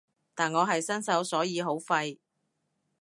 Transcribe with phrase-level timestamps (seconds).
[0.33, 2.17] 但我係新手所以好廢